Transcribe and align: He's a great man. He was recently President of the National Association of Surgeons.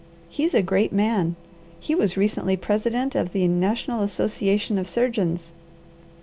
He's 0.29 0.55
a 0.55 0.63
great 0.63 0.91
man. 0.91 1.35
He 1.79 1.93
was 1.93 2.17
recently 2.17 2.57
President 2.57 3.13
of 3.13 3.33
the 3.33 3.47
National 3.47 4.01
Association 4.01 4.79
of 4.79 4.89
Surgeons. 4.89 5.53